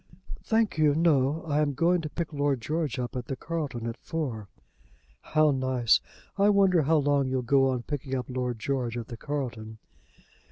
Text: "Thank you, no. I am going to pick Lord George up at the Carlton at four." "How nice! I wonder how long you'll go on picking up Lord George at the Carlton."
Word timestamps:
"Thank 0.43 0.79
you, 0.79 0.95
no. 0.95 1.43
I 1.45 1.59
am 1.61 1.73
going 1.75 2.01
to 2.01 2.09
pick 2.09 2.33
Lord 2.33 2.59
George 2.59 2.97
up 2.97 3.15
at 3.15 3.27
the 3.27 3.35
Carlton 3.35 3.85
at 3.85 3.97
four." 3.97 4.47
"How 5.21 5.51
nice! 5.51 6.01
I 6.39 6.49
wonder 6.49 6.81
how 6.81 6.97
long 6.97 7.27
you'll 7.27 7.43
go 7.43 7.69
on 7.69 7.83
picking 7.83 8.15
up 8.15 8.25
Lord 8.27 8.57
George 8.57 8.97
at 8.97 9.09
the 9.09 9.17
Carlton." 9.17 9.77